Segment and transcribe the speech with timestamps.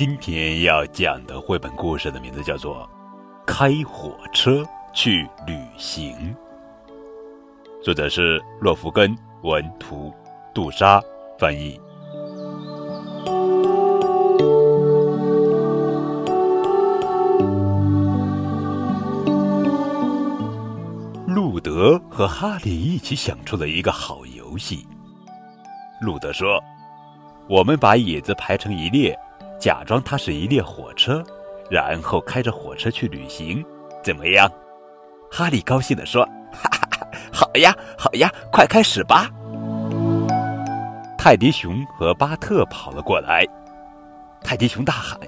[0.00, 2.88] 今天要讲的绘本故事的名字叫做
[3.44, 6.34] 《开火车去旅行》，
[7.84, 10.10] 作者是洛夫根，文图，
[10.54, 11.02] 杜莎
[11.38, 11.78] 翻译。
[21.26, 24.86] 路德和哈利一起想出了一个好游戏。
[26.00, 26.58] 路德说
[27.46, 29.14] ：“我们把椅子排成一列。”
[29.60, 31.22] 假装它是一列火车，
[31.70, 33.62] 然后开着火车去旅行，
[34.02, 34.50] 怎么样？
[35.30, 39.30] 哈利高兴地说：“哈哈哈，好呀，好呀，快开始吧！”
[41.18, 43.46] 泰迪熊和巴特跑了过来。
[44.42, 45.20] 泰迪熊大喊：“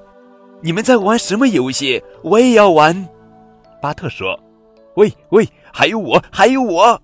[0.62, 2.02] 你们在玩什么游戏？
[2.22, 3.06] 我也要玩！”
[3.82, 4.40] 巴特说
[4.96, 6.98] ：“喂喂，还有我，还有我！”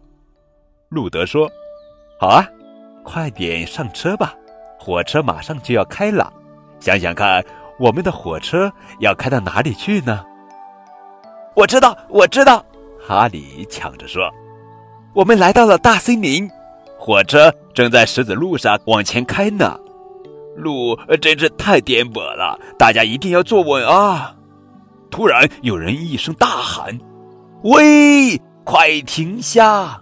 [0.88, 1.46] 路德说
[2.18, 2.48] ：“好啊，
[3.04, 4.34] 快点上车吧，
[4.80, 6.32] 火车马上就要开了。”
[6.80, 7.44] 想想看，
[7.78, 10.24] 我们的火车要开到哪里去呢？
[11.54, 12.64] 我知道，我知道。
[13.00, 14.30] 哈利抢着说
[15.14, 16.48] ：“我们来到了大森林，
[16.98, 19.78] 火车正在石子路上往前开呢。
[20.56, 24.34] 路真是太颠簸了，大家一定要坐稳啊！”
[25.10, 26.98] 突然，有人一声大喊
[27.64, 30.00] ：“喂，快停下！”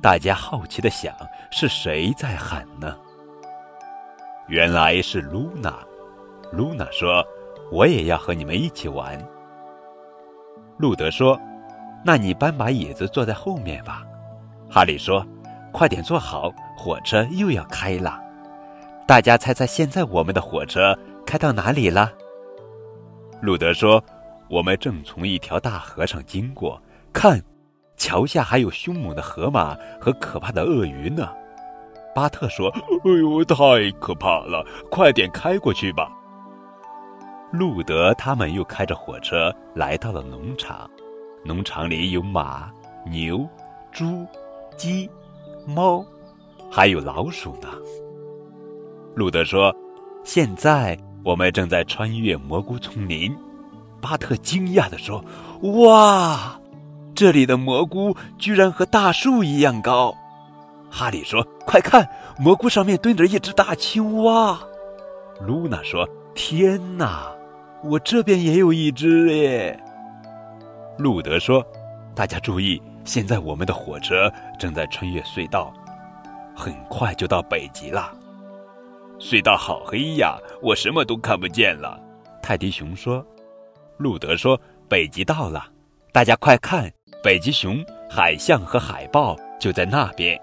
[0.00, 1.12] 大家好奇的想：
[1.50, 2.94] 是谁在喊呢？
[4.46, 5.74] 原来是露娜。
[6.52, 7.24] 露娜说
[7.70, 9.18] ：“我也要和你们一起玩。”
[10.78, 11.38] 路德说
[12.04, 14.02] ：“那你搬把椅子坐在后面吧。”
[14.70, 15.26] 哈利说
[15.72, 18.20] ：“快点坐好，火车又要开了。”
[19.06, 22.12] 大家猜猜，现在我们的火车开到哪里了？
[23.40, 24.02] 路德说
[24.50, 26.80] ：“我们正从一条大河上经过，
[27.12, 27.40] 看，
[27.96, 31.28] 桥下还有凶猛的河马和可怕的鳄鱼呢。”
[32.14, 32.68] 巴特说
[33.04, 33.56] ：“哎呦，太
[34.00, 34.64] 可怕了！
[34.90, 36.10] 快点开过去吧。”
[37.50, 40.88] 路德他们又开着火车来到了农场，
[41.44, 42.70] 农场里有马、
[43.06, 43.48] 牛、
[43.90, 44.26] 猪、
[44.76, 45.08] 鸡、
[45.66, 46.04] 猫，
[46.70, 47.68] 还有老鼠呢。
[49.14, 49.74] 路德说
[50.24, 53.34] ：“现在我们正在穿越蘑菇丛林。”
[54.00, 55.24] 巴特惊讶地说
[55.82, 56.60] ：“哇，
[57.14, 60.14] 这里的蘑菇居然和大树一样高！”
[60.90, 64.60] 哈利说：“快看，蘑菇上面蹲着一只大青蛙。”
[65.40, 67.32] 露娜说：“天哪！”
[67.84, 69.78] 我这边也有一只耶。
[70.98, 71.64] 路德说
[72.14, 75.72] ：“大家注意，现在我们的火车正在穿越隧道，
[76.56, 78.12] 很快就到北极了。
[79.20, 82.00] 隧道好黑呀，我什么都看不见了。”
[82.42, 83.24] 泰迪熊说。
[83.96, 85.64] 路德说：“北极到了，
[86.12, 86.88] 大家快看，
[87.22, 90.40] 北极熊、海象和海豹就在那边。”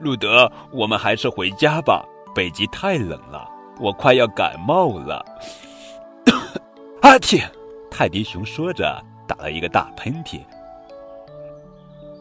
[0.00, 2.04] 路德，我们还是回家吧，
[2.34, 3.48] 北极太冷了，
[3.80, 5.24] 我快要感冒了。
[7.02, 7.42] 阿嚏！
[7.90, 10.40] 泰迪熊说着，打了一个大喷嚏。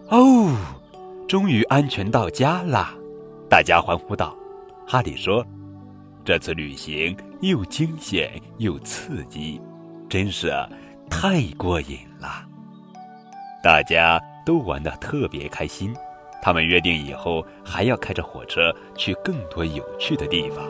[0.10, 0.56] 哦，
[1.28, 2.90] 终于安全到家了！
[3.50, 4.36] 大家欢呼道。
[4.88, 5.46] 哈利说
[6.24, 9.60] ：“这次旅行又惊险又刺激，
[10.08, 10.52] 真是
[11.10, 12.46] 太过瘾了。”
[13.64, 15.96] 大家都玩得特别开心。
[16.42, 20.64] 他们约定以后还要开着火车去更多有趣的地方。